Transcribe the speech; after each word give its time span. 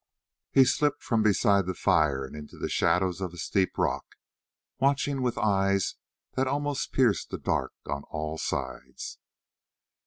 He 0.49 0.65
slipped 0.65 1.03
from 1.03 1.21
beside 1.21 1.67
the 1.67 1.75
fire 1.75 2.25
and 2.25 2.35
into 2.35 2.57
the 2.57 2.69
shadow 2.69 3.09
of 3.09 3.33
a 3.35 3.37
steep 3.37 3.77
rock, 3.77 4.15
watching 4.79 5.21
with 5.21 5.37
eyes 5.37 5.93
that 6.33 6.47
almost 6.47 6.91
pierced 6.91 7.29
the 7.29 7.37
dark 7.37 7.73
on 7.85 8.01
all 8.09 8.39
sides. 8.39 9.19